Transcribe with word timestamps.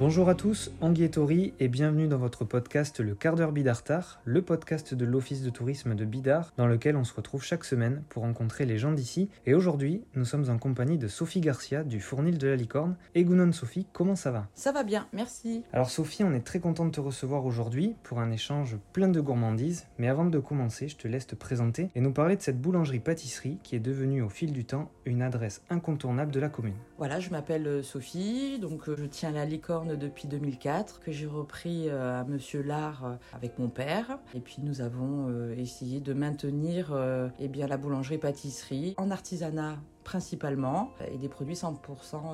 Bonjour 0.00 0.30
à 0.30 0.34
tous, 0.34 0.72
Anguille 0.80 1.04
et 1.04 1.10
Tori 1.10 1.52
et 1.60 1.68
bienvenue 1.68 2.08
dans 2.08 2.16
votre 2.16 2.46
podcast 2.46 3.00
Le 3.00 3.14
quart 3.14 3.36
d'heure 3.36 3.52
Bidartar, 3.52 4.22
le 4.24 4.40
podcast 4.40 4.94
de 4.94 5.04
l'Office 5.04 5.42
de 5.42 5.50
tourisme 5.50 5.94
de 5.94 6.06
Bidart 6.06 6.54
dans 6.56 6.66
lequel 6.66 6.96
on 6.96 7.04
se 7.04 7.12
retrouve 7.12 7.44
chaque 7.44 7.66
semaine 7.66 8.02
pour 8.08 8.22
rencontrer 8.22 8.64
les 8.64 8.78
gens 8.78 8.92
d'ici. 8.92 9.28
Et 9.44 9.52
aujourd'hui, 9.52 10.02
nous 10.14 10.24
sommes 10.24 10.48
en 10.48 10.56
compagnie 10.56 10.96
de 10.96 11.06
Sophie 11.06 11.42
Garcia 11.42 11.84
du 11.84 12.00
Fournil 12.00 12.38
de 12.38 12.48
la 12.48 12.56
Licorne. 12.56 12.96
Et 13.14 13.24
Gounon 13.24 13.52
Sophie, 13.52 13.86
comment 13.92 14.16
ça 14.16 14.30
va? 14.30 14.48
Ça 14.54 14.72
va 14.72 14.84
bien, 14.84 15.06
merci. 15.12 15.64
Alors 15.74 15.90
Sophie, 15.90 16.24
on 16.24 16.32
est 16.32 16.46
très 16.46 16.60
content 16.60 16.86
de 16.86 16.92
te 16.92 17.00
recevoir 17.00 17.44
aujourd'hui 17.44 17.94
pour 18.02 18.20
un 18.20 18.30
échange 18.30 18.78
plein 18.94 19.08
de 19.08 19.20
gourmandises. 19.20 19.86
Mais 19.98 20.08
avant 20.08 20.24
de 20.24 20.38
commencer, 20.38 20.88
je 20.88 20.96
te 20.96 21.08
laisse 21.08 21.26
te 21.26 21.34
présenter 21.34 21.90
et 21.94 22.00
nous 22.00 22.12
parler 22.12 22.36
de 22.36 22.42
cette 22.42 22.58
boulangerie-pâtisserie 22.58 23.58
qui 23.62 23.76
est 23.76 23.80
devenue 23.80 24.22
au 24.22 24.30
fil 24.30 24.54
du 24.54 24.64
temps 24.64 24.90
une 25.04 25.20
adresse 25.20 25.60
incontournable 25.68 26.32
de 26.32 26.40
la 26.40 26.48
commune. 26.48 26.76
Voilà, 26.96 27.20
je 27.20 27.28
m'appelle 27.28 27.66
euh, 27.66 27.82
Sophie, 27.82 28.58
donc 28.60 28.88
euh, 28.88 28.96
je 28.96 29.04
tiens 29.04 29.30
la 29.30 29.44
Licorne 29.44 29.89
depuis 29.96 30.28
2004, 30.28 31.00
que 31.00 31.12
j'ai 31.12 31.26
repris 31.26 31.88
euh, 31.88 32.20
à 32.20 32.24
Monsieur 32.24 32.62
Lard 32.62 33.04
euh, 33.04 33.14
avec 33.34 33.58
mon 33.58 33.68
père. 33.68 34.18
Et 34.34 34.40
puis 34.40 34.56
nous 34.62 34.80
avons 34.80 35.28
euh, 35.28 35.54
essayé 35.56 36.00
de 36.00 36.12
maintenir 36.12 36.96
eh 37.38 37.48
bien, 37.48 37.66
la 37.66 37.76
boulangerie-pâtisserie 37.76 38.94
en 38.96 39.10
artisanat 39.10 39.78
principalement 40.10 40.90
et 41.12 41.18
des 41.18 41.28
produits 41.28 41.54
100% 41.54 41.76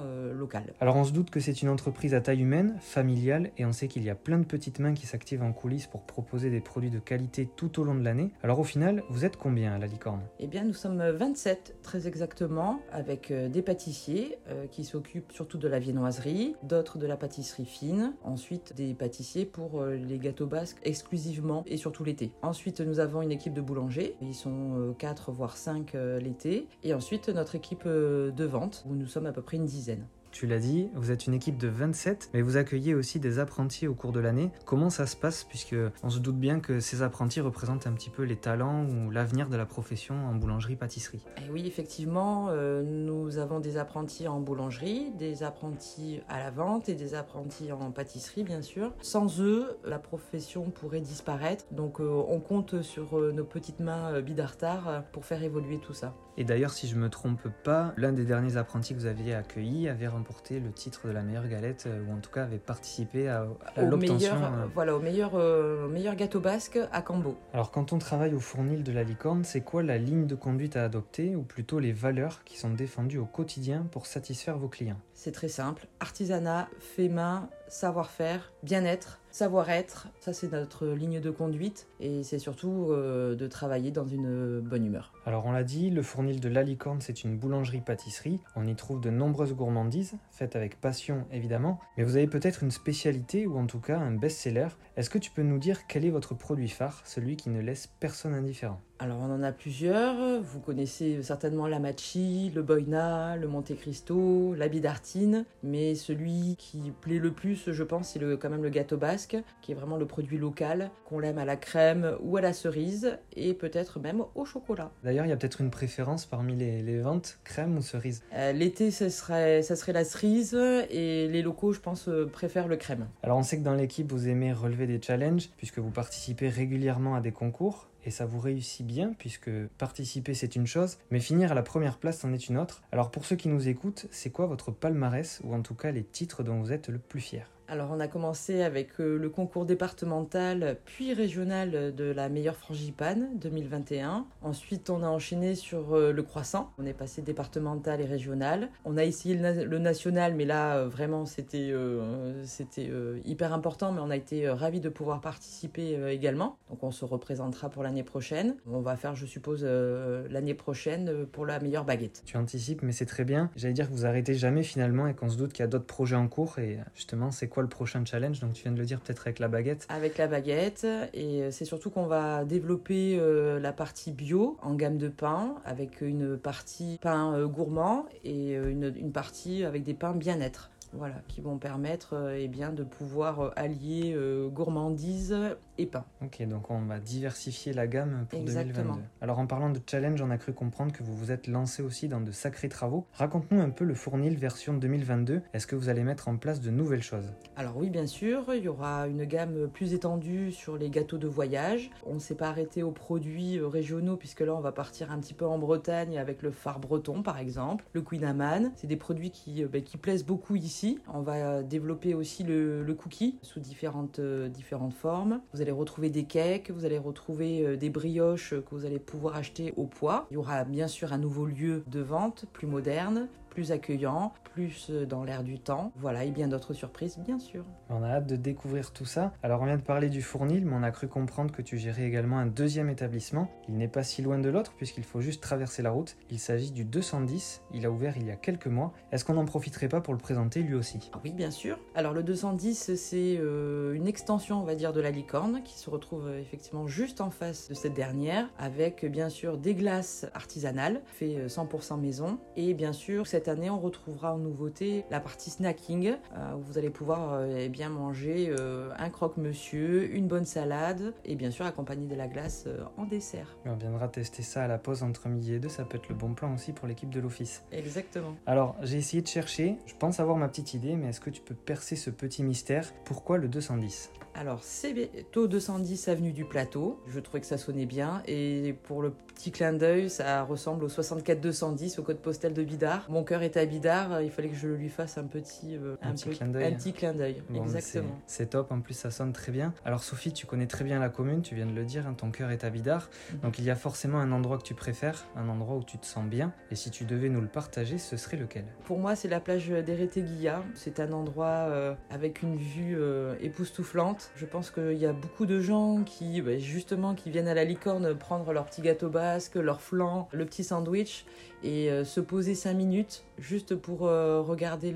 euh, 0.00 0.32
local. 0.32 0.72
Alors 0.80 0.96
on 0.96 1.04
se 1.04 1.12
doute 1.12 1.28
que 1.28 1.40
c'est 1.40 1.60
une 1.60 1.68
entreprise 1.68 2.14
à 2.14 2.22
taille 2.22 2.40
humaine, 2.40 2.78
familiale, 2.80 3.50
et 3.58 3.66
on 3.66 3.72
sait 3.72 3.86
qu'il 3.86 4.02
y 4.02 4.08
a 4.08 4.14
plein 4.14 4.38
de 4.38 4.46
petites 4.46 4.78
mains 4.78 4.94
qui 4.94 5.06
s'activent 5.06 5.42
en 5.42 5.52
coulisses 5.52 5.86
pour 5.86 6.00
proposer 6.00 6.48
des 6.48 6.62
produits 6.62 6.88
de 6.88 6.98
qualité 6.98 7.46
tout 7.54 7.78
au 7.78 7.84
long 7.84 7.94
de 7.94 8.02
l'année. 8.02 8.30
Alors 8.42 8.60
au 8.60 8.64
final, 8.64 9.02
vous 9.10 9.26
êtes 9.26 9.36
combien 9.36 9.74
à 9.74 9.78
la 9.78 9.86
licorne? 9.86 10.22
Eh 10.40 10.46
bien 10.46 10.64
nous 10.64 10.72
sommes 10.72 11.02
27 11.02 11.76
très 11.82 12.08
exactement, 12.08 12.80
avec 12.92 13.30
euh, 13.30 13.50
des 13.50 13.60
pâtissiers 13.60 14.38
euh, 14.48 14.66
qui 14.68 14.82
s'occupent 14.82 15.32
surtout 15.32 15.58
de 15.58 15.68
la 15.68 15.78
viennoiserie, 15.78 16.54
d'autres 16.62 16.96
de 16.96 17.06
la 17.06 17.18
pâtisserie 17.18 17.66
fine, 17.66 18.14
ensuite 18.24 18.74
des 18.74 18.94
pâtissiers 18.94 19.44
pour 19.44 19.82
euh, 19.82 19.96
les 19.96 20.16
gâteaux 20.16 20.46
basques 20.46 20.78
exclusivement 20.82 21.62
et 21.66 21.76
surtout 21.76 22.04
l'été. 22.04 22.32
Ensuite 22.40 22.80
nous 22.80 23.00
avons 23.00 23.20
une 23.20 23.32
équipe 23.32 23.52
de 23.52 23.60
boulangers, 23.60 24.16
ils 24.22 24.34
sont 24.34 24.94
4 24.98 25.30
voire 25.30 25.58
5 25.58 25.92
l'été, 26.22 26.68
et 26.82 26.94
ensuite 26.94 27.28
notre 27.28 27.54
équipe 27.54 27.65
euh, 27.86 28.30
de 28.30 28.44
vente 28.44 28.84
où 28.86 28.94
nous 28.94 29.06
sommes 29.06 29.26
à 29.26 29.32
peu 29.32 29.42
près 29.42 29.56
une 29.56 29.66
dizaine. 29.66 30.06
Tu 30.36 30.46
l'as 30.46 30.58
dit, 30.58 30.90
vous 30.94 31.10
êtes 31.10 31.26
une 31.26 31.32
équipe 31.32 31.56
de 31.56 31.66
27, 31.66 32.28
mais 32.34 32.42
vous 32.42 32.58
accueillez 32.58 32.94
aussi 32.94 33.18
des 33.18 33.38
apprentis 33.38 33.88
au 33.88 33.94
cours 33.94 34.12
de 34.12 34.20
l'année. 34.20 34.50
Comment 34.66 34.90
ça 34.90 35.06
se 35.06 35.16
passe 35.16 35.44
Puisque 35.44 35.74
on 36.02 36.10
se 36.10 36.18
doute 36.18 36.36
bien 36.36 36.60
que 36.60 36.78
ces 36.78 37.00
apprentis 37.00 37.40
représentent 37.40 37.86
un 37.86 37.94
petit 37.94 38.10
peu 38.10 38.22
les 38.22 38.36
talents 38.36 38.84
ou 38.84 39.10
l'avenir 39.10 39.48
de 39.48 39.56
la 39.56 39.64
profession 39.64 40.14
en 40.26 40.34
boulangerie-pâtisserie? 40.34 41.24
Et 41.38 41.50
oui, 41.50 41.66
effectivement, 41.66 42.48
euh, 42.50 42.82
nous 42.82 43.38
avons 43.38 43.60
des 43.60 43.78
apprentis 43.78 44.28
en 44.28 44.40
boulangerie, 44.40 45.10
des 45.12 45.42
apprentis 45.42 46.20
à 46.28 46.38
la 46.38 46.50
vente 46.50 46.90
et 46.90 46.96
des 46.96 47.14
apprentis 47.14 47.72
en 47.72 47.90
pâtisserie, 47.90 48.44
bien 48.44 48.60
sûr. 48.60 48.92
Sans 49.00 49.40
eux, 49.40 49.78
la 49.86 49.98
profession 49.98 50.64
pourrait 50.70 51.00
disparaître. 51.00 51.64
Donc, 51.70 51.98
euh, 51.98 52.22
on 52.28 52.40
compte 52.40 52.82
sur 52.82 53.18
euh, 53.18 53.32
nos 53.32 53.44
petites 53.44 53.80
mains 53.80 54.20
bidartar 54.20 54.88
euh, 54.88 55.00
pour 55.12 55.24
faire 55.24 55.42
évoluer 55.42 55.78
tout 55.78 55.94
ça. 55.94 56.14
Et 56.38 56.44
d'ailleurs, 56.44 56.72
si 56.72 56.86
je 56.86 56.96
me 56.96 57.08
trompe 57.08 57.48
pas, 57.64 57.94
l'un 57.96 58.12
des 58.12 58.24
derniers 58.24 58.58
apprentis 58.58 58.92
que 58.92 58.98
vous 58.98 59.06
aviez 59.06 59.34
accueilli 59.34 59.88
avait 59.88 60.06
remporté 60.06 60.25
le 60.50 60.72
titre 60.72 61.08
de 61.08 61.12
la 61.12 61.22
meilleure 61.22 61.48
galette, 61.48 61.84
euh, 61.86 62.02
ou 62.06 62.12
en 62.12 62.18
tout 62.18 62.30
cas 62.30 62.44
avait 62.44 62.58
participé 62.58 63.28
à, 63.28 63.46
l'obtention. 63.76 64.34
euh, 64.34 64.66
voilà, 64.74 64.94
au 64.94 65.00
meilleur, 65.00 65.32
euh, 65.34 65.86
au 65.86 65.88
meilleur 65.88 66.14
gâteau 66.14 66.40
basque 66.40 66.78
à 66.92 67.02
Cambo. 67.02 67.36
Alors 67.52 67.70
quand 67.70 67.92
on 67.92 67.98
travaille 67.98 68.34
au 68.34 68.40
fournil 68.40 68.82
de 68.82 68.92
la 68.92 69.02
licorne, 69.02 69.44
c'est 69.44 69.60
quoi 69.60 69.82
la 69.82 69.98
ligne 69.98 70.26
de 70.26 70.34
conduite 70.34 70.76
à 70.76 70.84
adopter, 70.84 71.36
ou 71.36 71.42
plutôt 71.42 71.78
les 71.78 71.92
valeurs 71.92 72.44
qui 72.44 72.58
sont 72.58 72.70
défendues 72.70 73.18
au 73.18 73.26
quotidien 73.26 73.86
pour 73.90 74.06
satisfaire 74.06 74.58
vos 74.58 74.68
clients? 74.68 75.00
C'est 75.14 75.32
très 75.32 75.48
simple. 75.48 75.86
Artisanat, 76.00 76.68
fait 76.80 77.08
main, 77.08 77.48
savoir-faire, 77.68 78.52
bien-être, 78.62 79.20
savoir-être. 79.30 80.08
Ça, 80.20 80.32
c'est 80.32 80.50
notre 80.52 80.86
ligne 80.86 81.20
de 81.20 81.30
conduite. 81.30 81.88
Et 82.00 82.22
c'est 82.22 82.38
surtout 82.38 82.88
euh, 82.90 83.34
de 83.34 83.46
travailler 83.46 83.90
dans 83.90 84.06
une 84.06 84.60
bonne 84.60 84.84
humeur. 84.86 85.12
Alors 85.26 85.44
on 85.46 85.52
l'a 85.52 85.64
dit, 85.64 85.90
le 85.90 86.02
fournil 86.02 86.40
de 86.40 86.48
la 86.48 86.62
licorne 86.62 87.00
c'est 87.00 87.24
une 87.24 87.36
boulangerie-pâtisserie. 87.36 88.40
On 88.54 88.66
y 88.66 88.76
trouve 88.76 89.00
de 89.00 89.10
nombreuses 89.10 89.54
gourmandises, 89.54 90.14
faites 90.30 90.54
avec 90.54 90.80
passion 90.80 91.26
évidemment, 91.32 91.80
mais 91.96 92.04
vous 92.04 92.16
avez 92.16 92.28
peut-être 92.28 92.62
une 92.62 92.70
spécialité 92.70 93.46
ou 93.46 93.58
en 93.58 93.66
tout 93.66 93.80
cas 93.80 93.98
un 93.98 94.12
best-seller. 94.12 94.68
Est-ce 94.96 95.10
que 95.10 95.18
tu 95.18 95.30
peux 95.30 95.42
nous 95.42 95.58
dire 95.58 95.86
quel 95.88 96.04
est 96.04 96.10
votre 96.10 96.34
produit 96.34 96.68
phare, 96.68 97.02
celui 97.04 97.36
qui 97.36 97.50
ne 97.50 97.60
laisse 97.60 97.86
personne 97.86 98.34
indifférent? 98.34 98.80
Alors, 98.98 99.18
on 99.20 99.30
en 99.30 99.42
a 99.42 99.52
plusieurs. 99.52 100.40
Vous 100.40 100.58
connaissez 100.58 101.22
certainement 101.22 101.66
la 101.66 101.78
Machi, 101.78 102.50
le 102.54 102.62
Boina, 102.62 103.36
le 103.36 103.46
Monte 103.46 103.76
Cristo, 103.76 104.54
la 104.54 104.68
Bidartine. 104.68 105.44
Mais 105.62 105.94
celui 105.94 106.56
qui 106.56 106.92
plaît 107.02 107.18
le 107.18 107.30
plus, 107.30 107.72
je 107.72 107.82
pense, 107.82 108.08
c'est 108.08 108.18
le, 108.18 108.38
quand 108.38 108.48
même 108.48 108.62
le 108.62 108.70
gâteau 108.70 108.96
basque, 108.96 109.36
qui 109.60 109.72
est 109.72 109.74
vraiment 109.74 109.98
le 109.98 110.06
produit 110.06 110.38
local, 110.38 110.90
qu'on 111.04 111.18
l'aime 111.18 111.36
à 111.36 111.44
la 111.44 111.56
crème 111.56 112.16
ou 112.22 112.38
à 112.38 112.40
la 112.40 112.54
cerise, 112.54 113.18
et 113.34 113.52
peut-être 113.52 114.00
même 114.00 114.22
au 114.34 114.46
chocolat. 114.46 114.90
D'ailleurs, 115.04 115.26
il 115.26 115.28
y 115.28 115.32
a 115.32 115.36
peut-être 115.36 115.60
une 115.60 115.70
préférence 115.70 116.24
parmi 116.24 116.56
les, 116.56 116.80
les 116.80 116.98
ventes, 116.98 117.38
crème 117.44 117.76
ou 117.76 117.82
cerise? 117.82 118.22
Euh, 118.32 118.52
L'été, 118.52 118.90
ça 118.90 119.10
serait, 119.10 119.60
ça 119.60 119.76
serait 119.76 119.92
la 119.92 120.04
cerise, 120.06 120.54
et 120.54 121.28
les 121.28 121.42
locaux, 121.42 121.74
je 121.74 121.80
pense, 121.80 122.08
euh, 122.08 122.24
préfèrent 122.26 122.68
le 122.68 122.76
crème. 122.76 123.06
Alors 123.22 123.36
on 123.36 123.42
sait 123.42 123.58
que 123.58 123.62
dans 123.62 123.74
l'équipe 123.74 124.10
vous 124.10 124.28
aimez 124.28 124.52
relever 124.54 124.86
des 124.86 125.00
challenges 125.02 125.50
puisque 125.56 125.78
vous 125.78 125.90
participez 125.90 126.48
régulièrement 126.48 127.14
à 127.14 127.20
des 127.20 127.32
concours 127.32 127.88
et 128.06 128.10
ça 128.10 128.24
vous 128.24 128.40
réussit 128.40 128.86
bien 128.86 129.12
puisque 129.18 129.50
participer 129.78 130.32
c'est 130.32 130.56
une 130.56 130.66
chose 130.66 130.98
mais 131.10 131.20
finir 131.20 131.52
à 131.52 131.54
la 131.54 131.62
première 131.62 131.98
place 131.98 132.20
c'en 132.20 132.32
est 132.32 132.48
une 132.48 132.56
autre. 132.56 132.82
Alors 132.92 133.10
pour 133.10 133.26
ceux 133.26 133.36
qui 133.36 133.48
nous 133.48 133.68
écoutent, 133.68 134.06
c'est 134.10 134.30
quoi 134.30 134.46
votre 134.46 134.70
palmarès 134.70 135.40
ou 135.44 135.54
en 135.54 135.60
tout 135.60 135.74
cas 135.74 135.90
les 135.90 136.04
titres 136.04 136.42
dont 136.42 136.60
vous 136.60 136.72
êtes 136.72 136.88
le 136.88 136.98
plus 136.98 137.20
fier? 137.20 137.55
Alors 137.68 137.88
on 137.92 137.98
a 137.98 138.06
commencé 138.06 138.62
avec 138.62 139.00
euh, 139.00 139.18
le 139.18 139.28
concours 139.28 139.66
départemental 139.66 140.76
puis 140.84 141.12
régional 141.14 141.94
de 141.94 142.04
la 142.04 142.28
meilleure 142.28 142.54
frangipane 142.56 143.28
2021. 143.40 144.24
Ensuite 144.42 144.88
on 144.88 145.02
a 145.02 145.08
enchaîné 145.08 145.56
sur 145.56 145.94
euh, 145.96 146.12
le 146.12 146.22
croissant. 146.22 146.70
On 146.78 146.86
est 146.86 146.92
passé 146.92 147.22
départemental 147.22 148.00
et 148.00 148.04
régional. 148.04 148.68
On 148.84 148.96
a 148.96 149.04
essayé 149.04 149.34
le, 149.34 149.40
na- 149.40 149.64
le 149.64 149.78
national 149.80 150.34
mais 150.34 150.44
là 150.44 150.76
euh, 150.76 150.88
vraiment 150.88 151.26
c'était 151.26 151.70
euh, 151.72 152.44
c'était 152.44 152.88
euh, 152.88 153.18
hyper 153.24 153.52
important 153.52 153.90
mais 153.90 154.00
on 154.00 154.10
a 154.10 154.16
été 154.16 154.46
euh, 154.46 154.54
ravis 154.54 154.78
de 154.80 154.88
pouvoir 154.88 155.20
participer 155.20 155.96
euh, 155.96 156.12
également. 156.12 156.58
Donc 156.70 156.84
on 156.84 156.92
se 156.92 157.04
représentera 157.04 157.68
pour 157.68 157.82
l'année 157.82 158.04
prochaine. 158.04 158.54
On 158.70 158.80
va 158.80 158.94
faire 158.96 159.16
je 159.16 159.26
suppose 159.26 159.62
euh, 159.64 160.26
l'année 160.30 160.54
prochaine 160.54 161.08
euh, 161.08 161.24
pour 161.26 161.46
la 161.46 161.58
meilleure 161.58 161.84
baguette. 161.84 162.22
Tu 162.24 162.36
anticipes 162.36 162.82
mais 162.82 162.92
c'est 162.92 163.06
très 163.06 163.24
bien. 163.24 163.50
J'allais 163.56 163.74
dire 163.74 163.88
que 163.88 163.92
vous 163.94 164.06
arrêtez 164.06 164.34
jamais 164.34 164.62
finalement 164.62 165.08
et 165.08 165.14
qu'on 165.14 165.28
se 165.28 165.36
doute 165.36 165.52
qu'il 165.52 165.62
y 165.62 165.64
a 165.64 165.68
d'autres 165.68 165.84
projets 165.86 166.14
en 166.16 166.28
cours 166.28 166.60
et 166.60 166.78
justement 166.94 167.32
c'est 167.32 167.48
le 167.62 167.68
prochain 167.68 168.04
challenge 168.04 168.40
Donc 168.40 168.52
tu 168.52 168.62
viens 168.62 168.72
de 168.72 168.78
le 168.78 168.84
dire 168.84 169.00
peut-être 169.00 169.26
avec 169.26 169.38
la 169.38 169.48
baguette. 169.48 169.86
avec 169.88 170.18
la 170.18 170.26
baguette 170.26 170.86
et 171.14 171.42
euh, 171.42 171.50
c'est 171.50 171.64
surtout 171.64 171.90
qu'on 171.90 172.06
va 172.06 172.44
développer 172.44 173.18
euh, 173.18 173.58
la 173.58 173.72
partie 173.72 174.12
bio 174.12 174.56
en 174.62 174.74
gamme 174.74 174.98
de 174.98 175.08
pain 175.08 175.56
avec 175.64 176.00
une 176.00 176.36
partie 176.36 176.98
pain 177.00 177.34
euh, 177.34 177.46
gourmand 177.46 178.06
et 178.24 178.54
une, 178.54 178.92
une 178.96 179.12
partie 179.12 179.64
avec 179.64 179.82
des 179.82 179.94
pains 179.94 180.12
bien-être. 180.14 180.70
Voilà, 180.98 181.16
qui 181.28 181.42
vont 181.42 181.58
permettre 181.58 182.14
euh, 182.14 182.38
eh 182.38 182.48
bien, 182.48 182.72
de 182.72 182.82
pouvoir 182.82 183.40
euh, 183.40 183.50
allier 183.56 184.14
euh, 184.14 184.48
gourmandise 184.48 185.36
et 185.76 185.84
pain. 185.84 186.04
Ok, 186.22 186.42
donc 186.48 186.70
on 186.70 186.80
va 186.86 187.00
diversifier 187.00 187.74
la 187.74 187.86
gamme 187.86 188.26
pour 188.30 188.40
Exactement. 188.40 188.94
2022. 188.94 189.02
Alors 189.20 189.38
en 189.38 189.46
parlant 189.46 189.68
de 189.68 189.80
challenge, 189.86 190.22
on 190.22 190.30
a 190.30 190.38
cru 190.38 190.54
comprendre 190.54 190.92
que 190.92 191.02
vous 191.02 191.14
vous 191.14 191.32
êtes 191.32 191.48
lancé 191.48 191.82
aussi 191.82 192.08
dans 192.08 192.20
de 192.22 192.30
sacrés 192.30 192.70
travaux. 192.70 193.06
Raconte-nous 193.12 193.60
un 193.60 193.68
peu 193.68 193.84
le 193.84 193.94
fournil 193.94 194.36
version 194.36 194.72
2022. 194.74 195.42
Est-ce 195.52 195.66
que 195.66 195.76
vous 195.76 195.90
allez 195.90 196.02
mettre 196.02 196.28
en 196.28 196.36
place 196.36 196.60
de 196.60 196.70
nouvelles 196.70 197.02
choses? 197.02 197.30
Alors 197.56 197.76
oui, 197.76 197.90
bien 197.90 198.06
sûr, 198.06 198.44
il 198.54 198.62
y 198.62 198.68
aura 198.68 199.06
une 199.06 199.24
gamme 199.24 199.68
plus 199.68 199.92
étendue 199.92 200.50
sur 200.50 200.78
les 200.78 200.88
gâteaux 200.88 201.18
de 201.18 201.28
voyage. 201.28 201.90
On 202.06 202.14
ne 202.14 202.20
s'est 202.20 202.36
pas 202.36 202.48
arrêté 202.48 202.82
aux 202.82 202.92
produits 202.92 203.60
régionaux 203.60 204.16
puisque 204.16 204.40
là 204.40 204.54
on 204.54 204.60
va 204.60 204.72
partir 204.72 205.12
un 205.12 205.18
petit 205.18 205.34
peu 205.34 205.46
en 205.46 205.58
Bretagne 205.58 206.18
avec 206.18 206.42
le 206.42 206.52
phare 206.52 206.80
breton 206.80 207.22
par 207.22 207.38
exemple, 207.38 207.84
le 207.92 208.00
Queen 208.00 208.24
Amman. 208.24 208.72
C'est 208.76 208.86
des 208.86 208.96
produits 208.96 209.30
qui, 209.30 209.62
ben, 209.64 209.82
qui 209.82 209.98
plaisent 209.98 210.24
beaucoup 210.24 210.56
ici. 210.56 210.85
On 211.12 211.20
va 211.20 211.34
euh, 211.34 211.62
développer 211.62 212.14
aussi 212.14 212.42
le, 212.42 212.84
cookie 212.98 213.38
sous 213.42 213.60
différentes, 213.60 214.18
euh, 214.18 214.48
différentes 214.48 214.94
formes. 214.94 215.40
Vous 215.52 215.60
allez 215.60 215.72
retrouver 215.72 216.10
des 216.10 216.24
cakes, 216.24 216.70
vous 216.70 216.84
allez 216.84 216.98
retrouver 216.98 217.64
euh, 217.64 217.76
des 217.76 217.90
brioches 217.90 218.50
que 218.50 218.74
vous 218.74 218.84
allez 218.84 218.98
pouvoir 218.98 219.36
acheter 219.36 219.72
au 219.76 219.84
poids. 219.84 220.26
Il 220.30 220.34
y 220.34 220.36
aura 220.36 220.64
bien 220.64 220.88
sûr 220.88 221.12
un 221.12 221.18
nouveau 221.18 221.46
lieu 221.46 221.82
de 221.86 222.00
vente 222.00 222.46
plus 222.52 222.66
moderne, 222.66 223.28
plus 223.56 223.72
accueillant, 223.72 224.34
plus 224.52 224.88
euh, 224.90 225.06
dans 225.06 225.24
l'air 225.24 225.42
du 225.42 225.58
temps. 225.58 225.90
Voilà, 225.96 226.24
et 226.24 226.30
bien 226.30 226.46
d'autres 226.46 226.74
surprises, 226.74 227.18
bien 227.18 227.38
sûr. 227.38 227.64
On 227.88 228.02
a 228.02 228.08
hâte 228.08 228.26
de 228.26 228.36
découvrir 228.36 228.92
tout 228.92 229.06
ça. 229.06 229.32
Alors 229.42 229.62
on 229.62 229.64
vient 229.64 229.78
de 229.78 229.82
parler 229.82 230.10
du 230.10 230.20
fournil, 230.20 230.66
mais 230.66 230.74
on 230.74 230.82
a 230.82 230.90
cru 230.90 231.08
comprendre 231.08 231.52
que 231.52 231.62
tu 231.62 231.78
gérais 231.78 232.04
également 232.04 232.38
un 232.38 232.44
deuxième 232.44 232.90
établissement. 232.90 233.50
Il 233.66 233.78
n'est 233.78 233.88
pas 233.88 234.02
si 234.02 234.20
loin 234.20 234.38
de 234.38 234.50
l'autre 234.50 234.74
puisqu'il 234.76 235.04
faut 235.04 235.22
juste 235.22 235.42
traverser 235.42 235.82
la 235.82 235.90
route. 235.90 236.18
Il 236.30 236.38
s'agit 236.38 236.70
du 236.70 236.84
210. 236.84 237.62
Il 237.72 237.86
a 237.86 237.90
ouvert 237.90 238.18
il 238.18 238.26
y 238.26 238.30
a 238.30 238.36
quelques 238.36 238.66
mois. 238.66 238.92
Est-ce 239.10 239.24
qu'on 239.24 239.32
n'en 239.32 239.46
profiterait 239.46 239.88
pas 239.88 240.02
pour 240.02 240.12
le 240.12 240.20
présenter 240.20 240.60
lui 240.60 240.74
aussi? 240.74 241.10
Ah 241.14 241.20
Oui, 241.24 241.32
bien 241.32 241.50
sûr. 241.50 241.78
Alors 241.94 242.12
le 242.12 242.22
210, 242.22 242.94
c'est 242.94 243.38
euh, 243.40 243.94
une 243.94 244.06
extension, 244.06 244.60
on 244.60 244.64
va 244.64 244.74
dire, 244.74 244.92
de 244.92 245.00
la 245.00 245.10
licorne 245.10 245.62
qui 245.64 245.78
se 245.78 245.88
retrouve 245.88 246.26
euh, 246.26 246.40
effectivement 246.42 246.86
juste 246.86 247.22
en 247.22 247.30
face 247.30 247.70
de 247.70 247.74
cette 247.74 247.94
dernière, 247.94 248.50
avec 248.58 249.06
bien 249.10 249.30
sûr 249.30 249.56
des 249.56 249.74
glaces 249.74 250.26
artisanales, 250.34 251.00
fait 251.06 251.36
euh, 251.36 251.48
100% 251.48 251.98
maison, 251.98 252.38
et 252.56 252.74
bien 252.74 252.92
sûr 252.92 253.26
cette 253.26 253.45
cette 253.46 253.58
année, 253.58 253.70
on 253.70 253.78
retrouvera 253.78 254.34
en 254.34 254.38
nouveauté 254.38 255.04
la 255.08 255.20
partie 255.20 255.50
snacking, 255.50 256.16
où 256.56 256.60
vous 256.62 256.78
allez 256.78 256.90
pouvoir 256.90 257.44
eh 257.44 257.68
bien 257.68 257.88
manger 257.88 258.52
un 258.98 259.08
croque-monsieur, 259.08 260.12
une 260.12 260.26
bonne 260.26 260.44
salade, 260.44 261.14
et 261.24 261.36
bien 261.36 261.52
sûr 261.52 261.64
accompagné 261.64 262.08
de 262.08 262.16
la 262.16 262.26
glace 262.26 262.66
en 262.96 263.04
dessert. 263.04 263.56
On 263.64 263.76
viendra 263.76 264.08
tester 264.08 264.42
ça 264.42 264.64
à 264.64 264.66
la 264.66 264.78
pause 264.78 265.04
entre 265.04 265.28
midi 265.28 265.54
et 265.54 265.60
deux, 265.60 265.68
ça 265.68 265.84
peut 265.84 265.96
être 265.96 266.08
le 266.08 266.16
bon 266.16 266.34
plan 266.34 266.52
aussi 266.54 266.72
pour 266.72 266.88
l'équipe 266.88 267.10
de 267.10 267.20
l'office. 267.20 267.62
Exactement. 267.70 268.34
Alors, 268.46 268.74
j'ai 268.82 268.98
essayé 268.98 269.22
de 269.22 269.28
chercher, 269.28 269.76
je 269.86 269.94
pense 269.94 270.18
avoir 270.18 270.36
ma 270.36 270.48
petite 270.48 270.74
idée, 270.74 270.96
mais 270.96 271.10
est-ce 271.10 271.20
que 271.20 271.30
tu 271.30 271.40
peux 271.40 271.54
percer 271.54 271.94
ce 271.94 272.10
petit 272.10 272.42
mystère? 272.42 272.92
Pourquoi 273.04 273.38
le 273.38 273.46
210 273.46 274.10
alors, 274.38 274.62
c'est 274.62 275.30
taux 275.32 275.48
210 275.48 276.08
avenue 276.08 276.32
du 276.32 276.44
Plateau. 276.44 277.00
Je 277.08 277.20
trouvais 277.20 277.40
que 277.40 277.46
ça 277.46 277.56
sonnait 277.56 277.86
bien. 277.86 278.22
Et 278.26 278.74
pour 278.82 279.00
le 279.00 279.10
petit 279.10 279.50
clin 279.50 279.72
d'œil, 279.72 280.10
ça 280.10 280.42
ressemble 280.42 280.84
au 280.84 280.88
64 280.90 281.40
210 281.40 281.98
au 281.98 282.02
code 282.02 282.18
postal 282.18 282.52
de 282.52 282.62
Bidart. 282.62 283.06
Mon 283.08 283.24
cœur 283.24 283.42
est 283.42 283.56
à 283.56 283.64
Bidart. 283.64 284.20
Il 284.20 284.30
fallait 284.30 284.50
que 284.50 284.56
je 284.56 284.68
lui 284.68 284.90
fasse 284.90 285.16
un 285.16 285.24
petit, 285.24 285.76
euh, 285.76 285.96
un, 286.02 286.12
petit 286.12 286.30
clin 286.30 286.48
d'œil. 286.48 286.64
Un 286.64 286.72
petit 286.72 286.92
clin 286.92 287.14
d'œil. 287.14 287.42
Exactement. 287.54 288.20
C'est 288.26 288.50
top. 288.50 288.72
En 288.72 288.80
plus, 288.80 288.94
ça 288.94 289.10
sonne 289.10 289.32
très 289.32 289.52
bien. 289.52 289.72
Alors, 289.86 290.04
Sophie, 290.04 290.32
tu 290.32 290.44
connais 290.44 290.66
très 290.66 290.84
bien 290.84 290.98
la 290.98 291.08
commune. 291.08 291.40
Tu 291.40 291.54
viens 291.54 291.66
de 291.66 291.74
le 291.74 291.84
dire. 291.84 292.06
Hein, 292.06 292.14
ton 292.14 292.30
cœur 292.30 292.50
est 292.50 292.64
à 292.64 292.68
Bidart. 292.68 293.08
Mhm. 293.32 293.40
Donc, 293.40 293.58
il 293.58 293.64
y 293.64 293.70
a 293.70 293.76
forcément 293.76 294.18
un 294.18 294.32
endroit 294.32 294.58
que 294.58 294.64
tu 294.64 294.74
préfères, 294.74 295.24
un 295.34 295.48
endroit 295.48 295.76
où 295.76 295.84
tu 295.84 295.96
te 295.96 296.04
sens 296.04 296.26
bien. 296.26 296.52
Et 296.70 296.74
si 296.74 296.90
tu 296.90 297.04
devais 297.04 297.30
nous 297.30 297.40
le 297.40 297.48
partager, 297.48 297.96
ce 297.96 298.18
serait 298.18 298.36
lequel? 298.36 298.64
Pour 298.84 298.98
moi, 298.98 299.16
c'est 299.16 299.28
la 299.28 299.40
plage 299.40 299.68
d'Ereteguilla. 299.68 300.62
C'est 300.74 301.00
un 301.00 301.12
endroit 301.12 301.46
euh, 301.46 301.94
avec 302.10 302.42
une 302.42 302.56
vue 302.56 302.96
euh, 302.98 303.34
époustouflante. 303.40 304.25
Je 304.34 304.46
pense 304.46 304.70
qu'il 304.70 304.98
y 304.98 305.06
a 305.06 305.12
beaucoup 305.12 305.46
de 305.46 305.60
gens 305.60 306.02
qui, 306.04 306.40
bah, 306.42 306.58
justement, 306.58 307.14
viennent 307.26 307.48
à 307.48 307.54
la 307.54 307.64
licorne 307.64 308.14
prendre 308.14 308.52
leur 308.52 308.66
petit 308.66 308.82
gâteau 308.82 309.08
basque, 309.08 309.56
leur 309.56 309.80
flan, 309.80 310.28
le 310.32 310.44
petit 310.44 310.64
sandwich 310.64 311.24
et 311.62 311.90
euh, 311.90 312.04
se 312.04 312.20
poser 312.20 312.54
5 312.54 312.74
minutes 312.74 313.24
juste 313.38 313.74
pour 313.74 314.06
euh, 314.06 314.40
regarder 314.40 314.92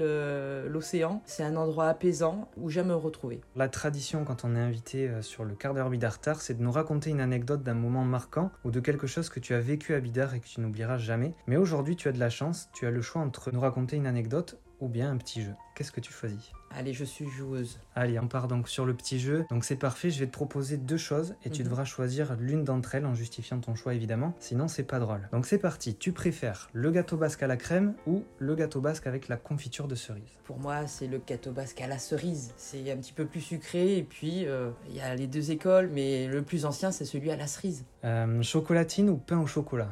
l'océan. 0.68 1.22
C'est 1.26 1.42
un 1.42 1.56
endroit 1.56 1.88
apaisant 1.88 2.48
où 2.56 2.70
j'aime 2.70 2.88
me 2.88 2.94
retrouver. 2.94 3.40
La 3.56 3.68
tradition 3.68 4.24
quand 4.24 4.44
on 4.44 4.54
est 4.54 4.60
invité 4.60 5.08
euh, 5.08 5.22
sur 5.22 5.44
le 5.44 5.54
quart 5.54 5.74
d'heure 5.74 5.90
Bidartar, 5.90 6.40
c'est 6.40 6.54
de 6.54 6.62
nous 6.62 6.72
raconter 6.72 7.10
une 7.10 7.20
anecdote 7.20 7.62
d'un 7.62 7.74
moment 7.74 8.04
marquant 8.04 8.50
ou 8.64 8.70
de 8.70 8.80
quelque 8.80 9.06
chose 9.06 9.28
que 9.28 9.40
tu 9.40 9.54
as 9.54 9.60
vécu 9.60 9.94
à 9.94 10.00
Bidar 10.00 10.34
et 10.34 10.40
que 10.40 10.46
tu 10.46 10.60
n'oublieras 10.60 10.98
jamais. 10.98 11.34
Mais 11.46 11.56
aujourd'hui, 11.56 11.96
tu 11.96 12.08
as 12.08 12.12
de 12.12 12.20
la 12.20 12.30
chance, 12.30 12.68
tu 12.72 12.86
as 12.86 12.90
le 12.90 13.02
choix 13.02 13.22
entre 13.22 13.50
nous 13.50 13.60
raconter 13.60 13.96
une 13.96 14.06
anecdote 14.06 14.58
ou 14.80 14.88
bien 14.88 15.10
un 15.10 15.16
petit 15.16 15.42
jeu. 15.42 15.52
Qu'est-ce 15.74 15.92
que 15.92 16.00
tu 16.00 16.12
choisis? 16.12 16.52
Allez, 16.72 16.92
je 16.92 17.04
suis 17.04 17.28
joueuse. 17.28 17.80
Allez, 17.96 18.18
on 18.20 18.28
part 18.28 18.46
donc 18.46 18.68
sur 18.68 18.84
le 18.84 18.94
petit 18.94 19.18
jeu. 19.18 19.44
Donc 19.50 19.64
c'est 19.64 19.76
parfait, 19.76 20.10
je 20.10 20.20
vais 20.20 20.26
te 20.26 20.32
proposer 20.32 20.76
deux 20.76 20.96
choses 20.96 21.34
et 21.44 21.50
tu 21.50 21.62
mhm. 21.62 21.68
devras 21.68 21.84
choisir 21.84 22.36
l'une 22.38 22.64
d'entre 22.64 22.94
elles 22.94 23.06
en 23.06 23.14
justifiant 23.14 23.58
ton 23.58 23.74
choix 23.74 23.94
évidemment. 23.94 24.34
Sinon, 24.38 24.68
c'est 24.68 24.84
pas 24.84 25.00
drôle. 25.00 25.28
Donc 25.32 25.46
c'est 25.46 25.58
parti. 25.58 25.96
Tu 25.96 26.12
préfères 26.12 26.70
le 26.72 26.90
gâteau 26.90 27.16
basque 27.16 27.42
à 27.42 27.48
la 27.48 27.56
crème 27.56 27.94
ou 28.06 28.24
le 28.38 28.54
gâteau 28.54 28.80
basque 28.80 29.06
avec 29.06 29.26
la 29.28 29.36
confiture 29.36 29.88
de 29.88 29.96
cerise? 29.96 30.22
Pour 30.44 30.58
moi, 30.58 30.86
c'est 30.86 31.08
le 31.08 31.20
gâteau 31.26 31.50
basque 31.50 31.80
à 31.80 31.88
la 31.88 31.98
cerise. 31.98 32.52
C'est 32.56 32.90
un 32.90 32.96
petit 32.96 33.12
peu 33.12 33.26
plus 33.26 33.40
sucré 33.40 33.96
et 33.96 34.02
puis 34.04 34.46
euh, 34.46 34.70
il 34.88 34.96
y 34.96 35.00
a 35.00 35.14
les 35.14 35.26
deux 35.26 35.50
écoles, 35.50 35.90
mais 35.92 36.28
le 36.28 36.42
plus 36.42 36.66
ancien, 36.66 36.92
c'est 36.92 37.04
celui 37.04 37.30
à 37.30 37.36
la 37.36 37.46
cerise. 37.46 37.84
Euh, 38.04 38.42
chocolatine 38.42 39.10
ou 39.10 39.16
pain 39.16 39.38
au 39.38 39.46
chocolat? 39.46 39.90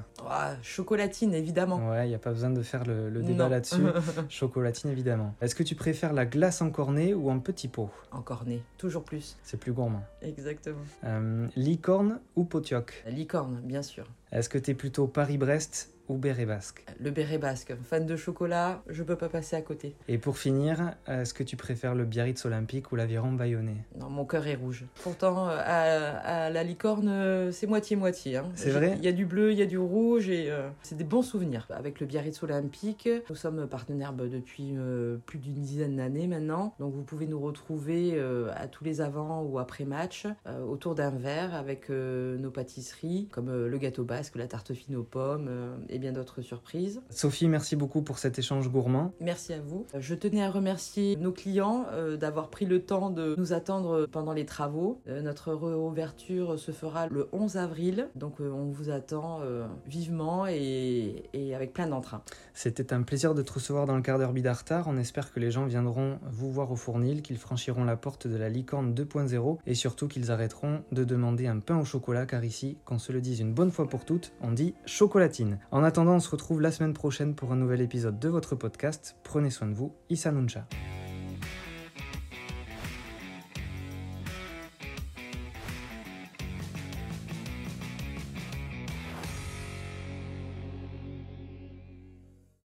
Chocolatine, 0.63 1.35
évidemment. 1.35 1.91
Ouais, 1.91 2.07
il 2.07 2.09
n'y 2.09 2.15
a 2.15 2.19
pas 2.19 2.31
besoin 2.33 2.51
de 2.51 2.63
faire 2.63 2.85
le, 2.85 3.11
le 3.11 3.23
débat 3.23 3.49
là-dessus. 3.49 3.83
chocolatine, 4.29 4.91
évidemment. 4.91 5.35
Est-ce 5.41 5.55
que 5.55 5.63
tu 5.63 5.75
préfères 5.75 6.13
la 6.13 6.27
glace 6.27 6.61
en 6.63 6.71
cornet 6.71 7.15
ou 7.15 7.31
en 7.31 7.39
petit 7.39 7.69
pot? 7.69 7.91
En 8.13 8.23
cornet, 8.23 8.63
toujours 8.77 9.05
plus. 9.05 9.37
C'est 9.43 9.59
plus 9.59 9.73
gourmand. 9.73 10.03
Exactement. 10.23 10.77
Euh, 11.05 11.47
licorne 11.57 12.21
ou 12.37 12.45
potioc? 12.45 13.05
Licorne, 13.09 13.61
bien 13.63 13.83
sûr. 13.83 14.07
Est-ce 14.33 14.49
que 14.49 14.59
tu 14.59 14.73
es 14.73 14.75
plutôt 14.75 15.07
Paris-Brest 15.07 15.95
ou 16.09 16.17
béret 16.17 16.47
basque? 16.47 16.85
Le 17.01 17.11
béret 17.11 17.39
basque. 17.39 17.75
Fan 17.85 18.07
de 18.07 18.17
chocolat, 18.17 18.83
je 18.89 19.03
peux 19.03 19.17
pas 19.17 19.29
passer 19.29 19.57
à 19.57 19.63
côté. 19.63 19.95
Et 20.09 20.19
pour 20.19 20.39
finir, 20.39 20.95
est-ce 21.07 21.35
que 21.35 21.43
tu 21.43 21.57
préfères 21.57 21.95
le 21.95 22.05
Biarritz 22.05 22.45
olympique 22.45 22.93
ou 22.93 22.97
l'aviron 22.97 23.33
bayonnais? 23.33 23.85
Non, 23.99 24.11
mon 24.11 24.25
cœur 24.25 24.47
est 24.47 24.55
rouge. 24.55 24.85
Pourtant, 25.03 25.49
à, 25.49 26.51
la 26.51 26.65
licorne, 26.65 27.53
c'est 27.53 27.67
moitié-moitié. 27.67 28.37
Hein. 28.37 28.51
C'est 28.55 28.71
vrai? 28.71 28.95
Il 28.99 29.05
y 29.05 29.09
a 29.09 29.13
du 29.13 29.27
bleu, 29.27 29.53
il 29.53 29.59
y 29.59 29.63
a 29.63 29.67
du 29.67 29.79
rouge 29.79 30.29
et 30.29 30.51
euh, 30.51 30.69
c'est 30.83 30.97
des 30.97 31.05
bons 31.05 31.23
souvenirs. 31.23 31.67
Avec 31.71 32.01
le 32.01 32.07
Biarritz 32.07 32.43
olympique, 32.43 33.09
nous 33.29 33.37
sommes 33.37 33.67
partenaires 33.67 34.13
bah, 34.13 34.25
depuis 34.27 34.75
euh, 34.77 35.19
plus 35.27 35.39
d'une 35.39 35.55
dizaine 35.55 35.97
d'années 35.97 36.27
maintenant. 36.27 36.75
Donc 36.79 36.95
vous 36.95 37.03
pouvez 37.03 37.27
nous 37.27 37.41
retrouver 37.41 38.13
euh, 38.15 38.51
à 38.57 38.67
tous 38.67 38.85
les 38.85 39.01
avant 39.01 39.43
ou 39.43 39.59
après 39.59 39.85
match 39.85 40.27
autour 40.69 40.95
d'un 40.95 41.11
verre 41.11 41.55
avec 41.55 41.91
nos 41.91 42.51
pâtisseries 42.51 43.29
comme 43.31 43.67
le 43.67 43.79
gâteau 43.79 44.05
basque, 44.05 44.37
la 44.37 44.47
tarte 44.47 44.73
fine 44.73 44.97
aux 44.97 45.03
pommes 45.03 45.51
et 45.89 45.98
bien 45.99 46.13
d'autres 46.13 46.43
surprises. 46.43 47.01
Rosie, 47.23 47.49
merci 47.49 47.77
beaucoup 47.77 48.03
pour 48.03 48.19
cet 48.19 48.39
échange 48.39 48.69
gourmand. 48.71 49.13
Merci 49.21 49.53
à 49.53 49.61
vous. 49.61 49.87
Je 49.99 50.15
tenais 50.15 50.43
à 50.43 50.51
remercier 50.51 51.17
nos 51.17 51.33
clients 51.33 51.87
euh, 51.93 52.17
d'avoir 52.17 52.51
pris 52.51 52.67
le 52.67 52.83
temps 52.83 53.11
de 53.11 53.35
nous 53.39 53.53
attendre 53.53 54.07
pendant 54.11 54.33
les 54.33 54.45
travaux. 54.45 55.01
Euh, 55.09 55.23
notre 55.23 55.53
réouverture 55.53 56.59
se 56.59 56.73
fera 56.73 57.07
le 57.09 57.29
11 57.33 57.57
avril, 57.57 58.09
donc 58.17 58.41
euh, 58.41 58.51
on 58.51 58.71
vous 58.71 58.91
attend 58.91 59.41
vivement 59.87 60.47
et, 60.47 61.25
et, 61.33 61.55
avec 61.55 61.73
plein 61.73 61.87
d'entrain. 61.87 62.23
C'était 62.55 62.93
un 62.93 63.03
plaisir 63.03 63.35
de 63.35 63.43
te 63.43 63.53
recevoir 63.53 63.87
dans 63.87 63.97
le 63.97 64.03
quart 64.03 64.19
d'heure 64.19 64.33
Bidartar. 64.33 64.87
On 64.89 64.97
espère 64.97 65.33
que 65.33 65.41
les 65.41 65.51
gens 65.51 65.67
viendront 65.67 66.19
vous 66.31 66.51
voir 66.51 66.71
au 66.71 66.77
fournil, 66.77 67.23
qu'ils 67.23 67.39
franchiront 67.39 67.85
la 67.85 67.97
porte 67.97 68.27
de 68.27 68.37
la 68.37 68.49
licorne 68.49 68.95
2.0 68.95 69.59
et 69.67 69.75
surtout 69.75 70.09
qu'ils 70.09 70.31
arrêteront 70.31 70.83
de 70.93 71.05
demander 71.05 71.47
un 71.47 71.59
pain 71.59 71.79
au 71.79 71.85
chocolat 71.85 72.27
car 72.27 72.45
ici, 72.45 72.79
qu'on 72.85 72.99
se 72.99 73.13
le 73.13 73.21
dise 73.21 73.41
une 73.41 73.53
bonne 73.53 73.71
fois 73.71 73.89
pour 73.89 74.05
toutes, 74.05 74.33
on 74.41 74.53
dit 74.53 74.75
chocolatine. 74.87 75.59
En 75.71 75.83
attendant, 75.89 76.15
on 76.15 76.21
se 76.21 76.31
retrouve 76.31 76.61
la 76.61 76.71
semaine 76.71 76.95
prochaine 76.95 77.35
pour 77.35 77.53
un 77.53 77.57
nouvel 77.57 77.81
épisode 77.81 78.19
de 78.19 78.29
votre 78.29 78.55
podcast. 78.55 79.17
Prenez 79.25 79.51
soin 79.51 79.67
de 79.67 79.75
vous, 79.75 79.95
Issa 80.11 80.31
Nuncha. 80.31 80.67